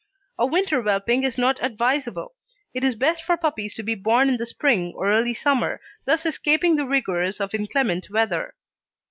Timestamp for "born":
3.93-4.29